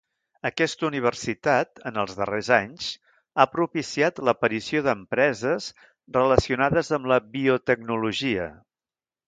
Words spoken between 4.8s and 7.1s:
d'empreses relacionades